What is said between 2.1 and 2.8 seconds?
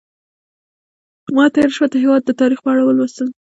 د تاریخ په